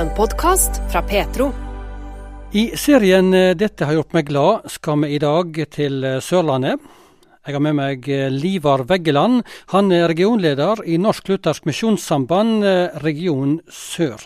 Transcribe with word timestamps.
en 0.00 0.08
podkast 0.16 0.78
fra 0.88 1.02
Petro. 1.04 1.50
I 2.56 2.70
serien 2.76 3.34
eh, 3.36 3.52
'Dette 3.52 3.84
har 3.84 3.98
gjort 3.98 4.14
meg 4.16 4.30
glad' 4.30 4.70
skal 4.72 5.02
vi 5.02 5.10
i 5.12 5.18
dag 5.20 5.58
til 5.74 6.04
eh, 6.04 6.22
Sørlandet. 6.24 6.80
Jeg 7.44 7.52
har 7.52 7.60
med 7.60 7.76
meg 7.76 8.08
eh, 8.08 8.30
Livar 8.32 8.86
Veggeland. 8.88 9.42
Han 9.74 9.92
er 9.92 10.08
regionleder 10.08 10.80
i 10.88 10.96
Norsk 10.96 11.28
Luthersk 11.28 11.68
Misjonssamband, 11.68 12.64
region 13.04 13.58
sør. 13.68 14.24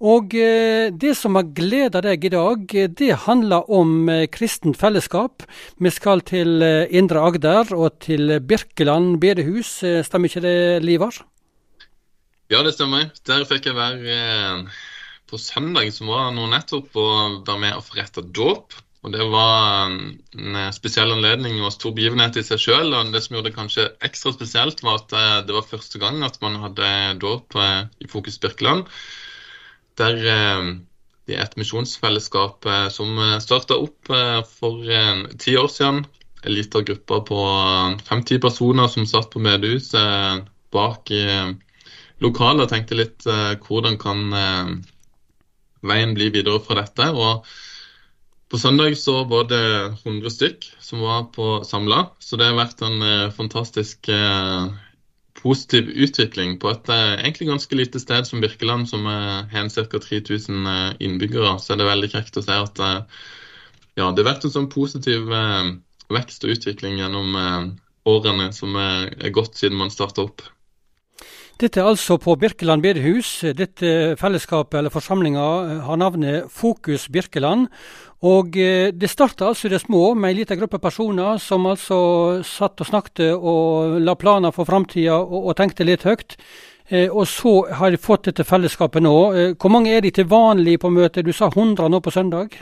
Og 0.00 0.32
det 0.34 1.12
som 1.16 1.36
har 1.38 1.52
gleda 1.56 2.00
deg 2.02 2.24
i 2.24 2.32
dag, 2.32 2.64
det 2.98 3.12
handler 3.24 3.70
om 3.72 4.08
kristent 4.32 4.76
fellesskap. 4.76 5.44
Vi 5.80 5.92
skal 5.94 6.20
til 6.26 6.60
Indre 6.90 7.22
Agder 7.28 7.70
og 7.76 8.00
til 8.04 8.40
Birkeland 8.40 9.20
bedehus. 9.22 9.78
Stemmer 10.04 10.28
ikke 10.28 10.44
det, 10.44 10.82
Livar? 10.84 11.22
Ja, 12.50 12.60
det 12.66 12.74
stemmer. 12.74 13.14
Der 13.24 13.46
fikk 13.48 13.70
jeg 13.70 13.78
være 13.78 14.18
på 15.34 15.42
søndag 15.42 15.90
som 15.94 16.12
var 16.12 16.30
nå 16.34 16.46
nettopp 16.52 16.94
å 16.94 17.08
være 17.42 17.60
med 17.66 17.74
og 17.78 17.86
forrette 17.88 18.22
dåp. 18.36 18.76
Og 19.04 19.12
Det 19.12 19.24
var 19.28 19.90
en 19.90 20.56
spesiell 20.72 21.12
anledning 21.12 21.58
og 21.60 21.74
stor 21.74 21.92
begivenhet 21.96 22.38
i 22.40 22.44
seg 22.46 22.62
sjøl. 22.62 22.94
Det 23.12 23.20
som 23.20 23.36
gjorde 23.36 23.50
det 23.50 23.58
kanskje 23.58 23.84
ekstra 24.06 24.32
spesielt, 24.32 24.80
var 24.86 25.02
at 25.02 25.12
eh, 25.12 25.42
det 25.44 25.56
var 25.56 25.66
første 25.68 26.00
gang 26.00 26.22
at 26.24 26.38
man 26.40 26.56
hadde 26.62 26.88
dåp 27.20 27.58
eh, 27.60 27.82
i 28.00 28.08
Fokus 28.08 28.40
Birkeland. 28.40 28.86
Der 30.00 30.24
eh, 30.36 30.72
det 31.24 31.36
er 31.36 31.44
et 31.44 31.56
misjonsfellesskap 31.56 32.66
som 32.92 33.16
starta 33.40 33.78
opp 33.80 34.10
for 34.58 34.90
ti 35.40 35.54
år 35.56 35.70
siden. 35.72 36.02
En 36.44 36.52
liten 36.52 36.84
gruppe 36.84 37.20
på 37.30 37.38
fem-ti 38.04 38.36
personer 38.44 38.90
som 38.92 39.06
satt 39.08 39.30
på 39.32 39.40
medhuset 39.40 40.44
bak 40.76 41.08
i 41.16 41.22
lokalet 42.20 42.66
og 42.66 42.74
tenkte 42.74 43.00
litt 43.00 43.24
hvordan 43.24 43.96
kan 43.96 44.36
veien 45.84 46.16
blir 46.16 46.32
videre 46.34 46.60
fra 46.64 46.80
dette. 46.80 47.10
og 47.12 47.46
på 48.54 48.58
søndag 48.58 48.94
så 48.98 49.24
var 49.24 49.48
det 49.50 49.64
100 50.04 50.30
stykk 50.30 50.66
som 50.78 51.00
var 51.02 51.24
på 51.34 51.64
samla, 51.66 52.10
så 52.22 52.36
det 52.38 52.46
har 52.46 52.58
vært 52.58 52.82
en 52.86 53.00
eh, 53.02 53.32
fantastisk 53.34 54.08
eh, 54.12 54.68
positiv 55.40 55.88
utvikling 55.88 56.58
på 56.62 56.70
et 56.70 56.90
eh, 56.92 57.14
egentlig 57.24 57.48
ganske 57.48 57.78
lite 57.78 58.02
sted 58.02 58.28
som 58.28 58.44
Birkeland, 58.44 58.86
som 58.86 59.08
har 59.10 59.48
ca. 59.50 59.98
3000 59.98 60.66
eh, 60.70 60.92
innbyggere. 61.00 61.56
Så 61.58 61.74
er 61.74 61.80
det 61.80 61.88
veldig 61.88 62.12
kjekt 62.12 62.38
å 62.38 62.44
se 62.44 62.60
at 62.60 62.84
ja, 62.84 64.06
det 64.12 64.22
har 64.22 64.28
vært 64.28 64.46
en 64.46 64.54
sånn 64.54 64.70
positiv 64.70 65.26
vekst 66.14 66.46
og 66.46 66.54
utvikling 66.54 66.98
gjennom 66.98 67.34
årene 68.04 68.52
som 68.52 68.74
er 68.76 69.30
gått 69.34 69.58
siden 69.58 69.78
man 69.82 69.90
starta 69.94 70.28
opp. 70.28 70.46
Dette 71.54 71.78
er 71.78 71.86
altså 71.86 72.16
på 72.18 72.34
Birkeland 72.34 72.82
bedehus. 72.82 73.28
Dette 73.54 74.16
fellesskapet 74.18 74.80
eller 74.80 74.90
forsamlinga 74.90 75.44
har 75.86 76.00
navnet 76.00 76.48
Fokus 76.50 77.06
Birkeland. 77.06 77.68
Og 78.26 78.56
eh, 78.58 78.90
Det 78.90 79.10
starta 79.10 79.46
altså 79.46 79.68
i 79.68 79.70
det 79.70 79.84
små 79.84 80.14
med 80.14 80.32
en 80.32 80.36
liten 80.40 80.58
gruppe 80.58 80.80
personer 80.82 81.38
som 81.38 81.66
altså 81.70 82.42
satt 82.42 82.80
og 82.82 82.90
snakket 82.90 83.36
og 83.36 84.00
la 84.02 84.16
planer 84.18 84.50
for 84.50 84.66
framtida 84.66 85.20
og, 85.20 85.46
og, 85.46 85.56
tenkte 85.56 85.86
litt 85.86 86.02
høyt. 86.02 86.34
Eh, 86.88 87.06
og 87.06 87.28
så 87.30 87.60
har 87.70 87.94
de 87.94 88.02
fått 88.02 88.26
dette 88.32 88.44
fellesskapet 88.44 89.04
nå. 89.06 89.16
Eh, 89.32 89.54
hvor 89.54 89.70
mange 89.70 89.94
er 89.94 90.02
de 90.02 90.10
til 90.10 90.26
vanlig 90.26 90.80
på 90.82 90.90
møtet? 90.90 91.22
Du 91.22 91.32
sa 91.32 91.52
100 91.54 91.86
nå 91.86 92.00
på 92.02 92.10
søndag? 92.10 92.58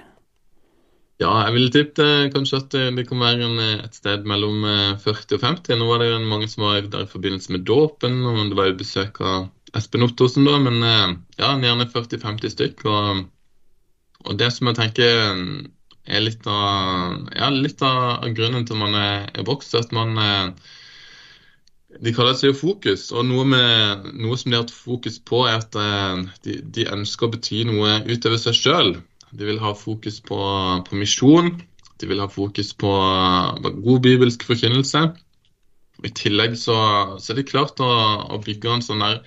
Ja, 1.22 1.32
jeg 1.46 1.54
ville 1.54 1.70
tippet 1.70 2.32
kanskje 2.34 2.58
at 2.58 2.74
det 2.96 3.04
kan 3.06 3.20
være 3.22 3.46
en, 3.46 3.58
et 3.84 3.94
sted 3.94 4.24
mellom 4.26 4.64
40 5.02 5.12
eh, 5.12 5.34
og 5.36 5.44
50. 5.44 5.76
Nå 5.78 5.86
var 5.86 6.02
det 6.02 6.08
jo 6.08 6.22
mange 6.26 6.48
som 6.50 6.64
var 6.66 6.80
der 6.82 7.04
i 7.04 7.10
forbindelse 7.10 7.52
med 7.54 7.66
dåpen, 7.68 8.24
og 8.26 8.40
det 8.50 8.58
var 8.58 8.70
jo 8.70 8.78
besøk 8.80 9.20
av 9.22 9.76
Espen 9.78 10.02
Ottosen 10.06 10.48
da, 10.48 10.56
men 10.64 10.80
eh, 10.82 11.12
ja, 11.38 11.52
gjerne 11.62 11.86
40-50 11.92 12.54
stykk. 12.56 12.82
Og, 12.90 13.22
og, 14.24 14.32
det 14.40 14.50
som 14.56 14.70
jeg 14.70 14.80
tenker 14.80 15.20
er 16.02 16.24
litt 16.24 16.48
av, 16.50 17.20
ja, 17.36 17.52
litt 17.54 17.84
av 17.86 18.26
grunnen 18.34 18.66
til 18.66 18.80
at 18.80 18.82
man 18.82 18.98
er, 18.98 19.28
er 19.30 19.46
vokst, 19.46 19.78
at 19.78 19.94
man 19.94 20.18
eh, 20.18 20.74
de 22.02 22.16
kaller 22.16 22.34
seg 22.34 22.50
jo 22.50 22.58
Fokus, 22.64 23.10
og 23.12 23.28
noe, 23.28 23.46
med, 23.46 24.10
noe 24.16 24.40
som 24.40 24.50
de 24.50 24.58
har 24.58 24.64
hatt 24.64 24.74
fokus 24.74 25.20
på, 25.22 25.44
er 25.46 25.60
at 25.60 25.76
de, 26.42 26.58
de 26.64 26.88
ønsker 26.88 27.28
å 27.28 27.34
bety 27.36 27.66
noe 27.68 28.00
utover 28.08 28.40
seg 28.40 28.58
sjøl. 28.58 28.94
De 29.32 29.48
vil 29.48 29.60
ha 29.62 29.72
fokus 29.76 30.20
på, 30.24 30.38
på 30.86 30.98
misjon. 30.98 31.54
De 32.00 32.08
vil 32.10 32.20
ha 32.20 32.28
fokus 32.28 32.72
på, 32.76 32.90
på 33.62 33.72
god 33.84 34.02
bibelsk 34.04 34.44
forkynnelse. 34.48 35.06
I 36.02 36.10
tillegg 36.18 36.56
så, 36.58 36.76
så 37.22 37.32
er 37.32 37.40
det 37.40 37.48
klart 37.52 37.80
å, 37.80 37.90
å, 38.34 38.40
bygge 38.42 38.72
en 38.72 38.84
sånn 38.84 39.04
der 39.04 39.20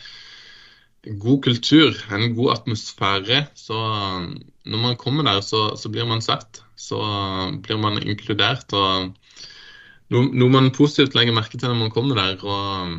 god 1.21 1.43
kultur, 1.45 1.95
en 2.11 2.33
god 2.37 2.57
atmosfære. 2.57 3.45
Så 3.57 3.77
når 3.77 4.81
man 4.81 4.99
kommer 4.99 5.27
der, 5.27 5.41
så, 5.45 5.67
så 5.79 5.91
blir 5.93 6.07
man 6.09 6.23
sett. 6.25 6.61
Så 6.75 6.99
blir 7.65 7.79
man 7.81 8.01
inkludert. 8.03 8.73
og 8.75 9.13
noe, 10.13 10.29
noe 10.29 10.51
man 10.53 10.73
positivt 10.75 11.15
legger 11.17 11.37
merke 11.37 11.57
til 11.57 11.71
når 11.71 11.81
man 11.85 11.93
kommer 11.95 12.19
der. 12.19 12.41
og 12.43 12.97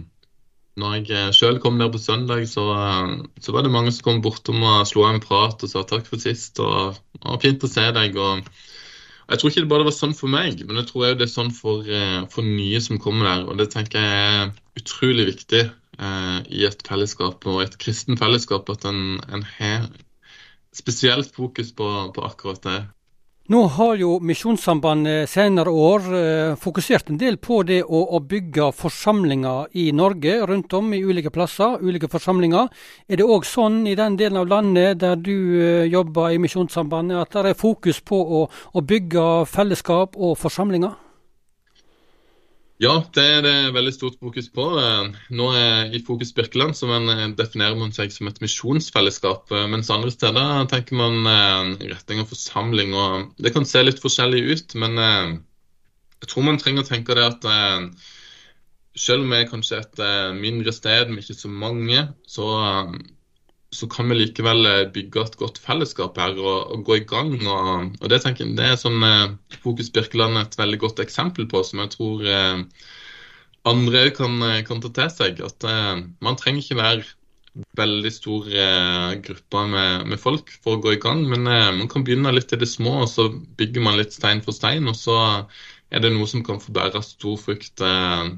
når 0.80 0.94
jeg 0.98 1.12
eh, 1.16 1.32
sjøl 1.32 1.58
kom 1.62 1.78
der 1.80 1.88
på 1.92 2.00
søndag, 2.00 2.44
så, 2.50 2.66
eh, 2.76 3.12
så, 3.40 3.54
var 3.54 3.64
det 3.64 3.72
mange 3.72 3.92
som 3.94 4.04
kom 4.10 4.22
bortom 4.24 4.60
og 4.60 4.84
slo 4.88 5.06
en 5.08 5.22
prat 5.24 5.62
og 5.64 5.72
sa 5.72 5.84
takk 5.88 6.08
for 6.08 6.20
sist. 6.20 6.60
og, 6.60 6.98
og 7.22 7.38
Fint 7.44 7.64
å 7.64 7.70
se 7.70 7.86
deg. 7.96 8.18
og 8.20 8.44
Jeg 9.30 9.40
tror 9.40 9.50
ikke 9.52 9.64
det 9.64 9.72
bare 9.72 9.88
var 9.88 9.96
sånn 9.96 10.16
for 10.18 10.32
meg, 10.32 10.60
men 10.68 10.82
jeg 10.82 10.90
tror 10.90 11.16
det 11.16 11.28
er 11.28 11.32
sånn 11.32 11.52
for, 11.56 11.88
eh, 11.88 12.22
for 12.32 12.44
nye 12.44 12.82
som 12.84 13.00
kommer 13.02 13.30
der. 13.30 13.46
og 13.48 13.60
Det 13.62 13.70
tenker 13.72 14.04
jeg 14.04 14.34
er 14.34 14.52
utrolig 14.76 15.30
viktig 15.32 15.62
eh, 15.64 16.38
i 16.52 16.66
et 16.68 16.84
fellesskap 16.88 17.48
og 17.48 17.62
et 17.64 17.78
kristen 17.80 18.20
fellesskap 18.20 18.68
at 18.76 18.84
en, 18.90 19.16
en 19.32 19.46
har 19.56 19.88
spesielt 20.76 21.32
fokus 21.32 21.72
på, 21.72 21.88
på 22.12 22.28
akkurat 22.28 22.60
det. 22.68 22.78
Nå 23.46 23.60
har 23.76 23.94
jo 23.94 24.16
Misjonssambandet 24.26 25.30
senere 25.30 25.70
år 25.70 26.06
eh, 26.18 26.54
fokusert 26.58 27.12
en 27.12 27.20
del 27.20 27.36
på 27.38 27.60
det 27.62 27.76
å, 27.84 28.00
å, 28.16 28.18
bygge 28.18 28.72
forsamlinger 28.74 29.70
i 29.78 29.84
Norge, 29.94 30.40
rundt 30.50 30.74
om 30.74 30.88
i 30.90 30.98
ulike 31.06 31.30
plasser, 31.30 31.78
ulike 31.78 32.10
forsamlinger. 32.10 32.66
Er 33.06 33.22
det 33.22 33.28
òg 33.30 33.46
sånn 33.46 33.84
i 33.86 33.94
den 33.94 34.18
delen 34.18 34.40
av 34.42 34.50
landet 34.50 34.98
der 35.04 35.14
du 35.14 35.36
eh, 35.62 35.86
jobber 35.86 36.34
i 36.34 36.42
Misjonssambandet, 36.42 37.22
at 37.22 37.38
det 37.38 37.54
er 37.54 37.62
fokus 37.62 38.02
på 38.02 38.18
å, 38.18 38.46
å 38.50 38.82
bygge 38.82 39.28
fellesskap 39.46 40.18
og 40.18 40.34
forsamlinger? 40.42 41.05
Ja, 42.76 42.92
det 43.16 43.22
er 43.24 43.38
det 43.40 43.54
veldig 43.72 43.92
stort 43.94 44.18
fokus 44.20 44.50
på. 44.52 44.64
Nå 45.32 45.44
er 45.56 45.94
i 45.96 46.02
Fokus 46.04 46.34
Birkeland 46.36 46.76
så 46.76 46.90
eh, 46.92 47.22
definerer 47.38 47.78
man 47.80 47.94
seg 47.96 48.12
som 48.12 48.28
et 48.28 48.40
misjonsfellesskap, 48.44 49.48
eh, 49.48 49.64
mens 49.72 49.88
andre 49.92 50.12
steder 50.12 50.68
tenker 50.68 50.98
man 51.00 51.30
eh, 51.30 51.86
retning 51.94 52.20
og 52.20 52.28
forsamling. 52.34 52.92
og 52.92 53.32
Det 53.40 53.54
kan 53.54 53.64
se 53.64 53.80
litt 53.80 54.02
forskjellig 54.02 54.42
ut, 54.50 54.76
men 54.82 55.00
jeg 55.00 56.28
tror 56.28 56.44
man 56.44 56.60
trenger 56.60 56.84
å 56.84 56.90
tenke 56.90 57.16
det 57.16 57.24
at 57.24 57.48
selv 58.96 59.24
om 59.24 59.32
vi 59.32 59.40
er 59.40 59.48
kanskje 59.48 59.80
et 59.80 60.04
mindre 60.36 60.72
sted 60.72 61.08
med 61.12 61.24
ikke 61.24 61.36
så 61.36 61.48
mange, 61.52 62.06
så 62.28 62.46
så 63.76 63.88
kan 63.92 64.08
vi 64.10 64.16
likevel 64.18 64.68
eh, 64.68 64.84
bygge 64.92 65.24
et 65.26 65.36
godt 65.40 65.60
fellesskap 65.62 66.18
her 66.20 66.36
og, 66.40 66.72
og 66.72 66.84
gå 66.88 67.00
i 67.00 67.06
gang. 67.08 67.34
Og, 67.42 67.96
og 68.00 68.12
det, 68.12 68.22
jeg, 68.24 68.54
det, 68.56 68.70
er 68.70 68.80
sånn 68.80 69.02
eh, 69.04 69.34
Fokus 69.62 69.92
Birkeland 69.92 70.40
et 70.40 70.56
veldig 70.58 70.80
godt 70.86 71.02
eksempel 71.04 71.48
på, 71.50 71.62
som 71.66 71.82
jeg 71.84 71.92
tror 71.96 72.24
eh, 72.24 72.64
andre 73.68 74.08
kan, 74.16 74.40
eh, 74.46 74.64
kan, 74.66 74.80
ta 74.82 74.92
til 74.96 75.12
seg. 75.12 75.44
At 75.44 75.68
eh, 75.68 75.94
man 76.24 76.40
trenger 76.40 76.64
ikke 76.64 76.80
være 76.80 77.06
veldig 77.76 78.12
stor 78.12 78.48
eh, 78.52 79.12
grupper 79.24 79.70
med, 79.72 80.08
med, 80.12 80.20
folk 80.20 80.52
for 80.64 80.76
å 80.76 80.82
gå 80.84 80.96
i 80.96 81.00
gang, 81.00 81.22
men 81.28 81.46
man 81.46 81.88
kan 81.92 82.04
begynne 82.04 82.34
litt 82.36 82.52
i 82.52 82.60
det 82.60 82.68
små, 82.68 82.98
og 83.04 83.08
så 83.08 83.30
bygger 83.32 83.84
man 83.84 83.96
litt 84.00 84.12
stein 84.16 84.42
for 84.44 84.56
stein. 84.56 84.88
Og 84.88 84.98
så 84.98 85.16
er 85.90 86.02
det 86.02 86.12
noe 86.14 86.28
som 86.30 86.44
kan 86.46 86.60
få 86.62 86.74
bære 86.76 87.02
stor 87.04 87.38
frukt 87.40 87.82
eh, 87.84 88.28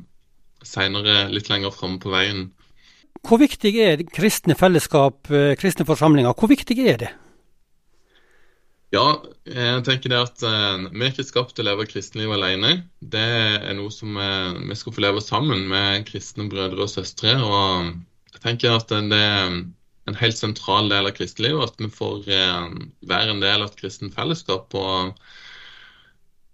seinere, 0.66 1.26
litt 1.32 1.50
lenger 1.53 1.75
framme 1.75 2.00
på 2.03 2.12
veien. 2.12 2.49
Hvor 3.26 3.41
viktig 3.41 3.72
er 3.82 4.02
kristne 4.14 4.54
fellesskap, 4.58 5.30
eh, 5.30 5.54
kristne 5.58 5.86
forsamlinger, 5.88 6.36
hvor 6.38 6.50
viktig 6.50 6.78
er 6.87 7.00
det? 7.02 7.10
Ja, 8.94 9.19
jeg 9.44 9.82
tenker 9.84 10.08
det 10.08 10.20
at 10.22 10.44
uh, 10.49 10.87
vi 10.88 11.02
er 11.02 11.10
ikke 11.10 11.26
skapt 11.26 11.50
til 11.56 11.66
å 11.66 11.69
leve 11.69 11.84
kristenlivet 11.90 12.38
alene. 12.38 12.70
Det 13.05 13.20
er 13.20 13.75
noe 13.76 13.93
som 13.93 14.16
uh, 14.16 14.55
vi 14.64 14.76
skal 14.81 14.94
få 14.96 15.05
leve 15.05 15.20
sammen 15.20 15.66
med 15.69 16.06
kristne 16.08 16.46
brødre 16.49 16.87
og 16.87 16.93
søstre. 16.94 17.34
Og 17.37 17.90
jeg 18.32 18.40
tenker 18.46 18.78
at 18.78 18.88
det 18.88 19.19
er 19.19 19.58
en 20.08 20.16
helt 20.22 20.40
sentral 20.40 20.88
del 20.88 21.10
av 21.10 21.12
kristenlivet 21.19 21.69
at 21.69 21.84
vi 21.84 21.90
får 21.93 22.25
være 22.31 23.34
en 23.34 23.44
del 23.44 23.60
av 23.60 23.69
et 23.69 23.76
kristent 23.76 24.16
fellesskap. 24.16 24.72
og 24.72 25.12
Eh, 25.12 25.47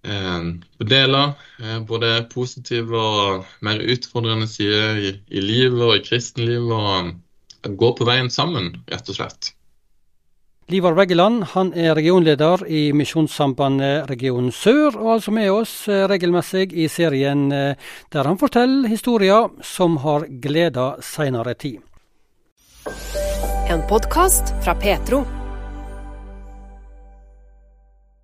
deler 0.05 1.35
eh, 1.63 1.81
både 1.87 2.25
positive 2.33 3.01
og 3.01 3.45
mer 3.65 3.81
utfordrende 3.81 4.49
sider 4.51 5.01
i, 5.01 5.13
i 5.29 5.43
livet 5.43 5.83
og 5.83 5.97
i 5.99 6.05
kristenlivet. 6.05 6.73
Og 7.65 7.77
gå 7.81 7.93
på 7.97 8.05
veien 8.05 8.29
sammen, 8.29 8.75
rett 8.93 9.09
og 9.09 9.17
slett. 9.17 9.55
Livar 10.73 10.97
Veggeland 10.97 11.43
han 11.53 11.73
er 11.77 11.95
regionleder 11.97 12.63
i 12.69 12.87
Misjonssambandet 12.97 14.09
region 14.09 14.51
sør, 14.53 14.97
og 14.97 15.15
altså 15.17 15.33
med 15.37 15.51
oss 15.53 15.73
eh, 15.89 16.05
regelmessig 16.09 16.71
i 16.73 16.89
serien 16.93 17.49
der 17.51 18.29
han 18.29 18.41
forteller 18.41 18.89
historier 18.89 19.49
som 19.65 19.99
har 20.05 20.29
gleda 20.45 20.95
seinere 21.05 21.57
tid. 21.57 21.81
En 23.73 23.81
podkast 23.89 24.53
fra 24.65 24.77
Petro. 24.77 25.25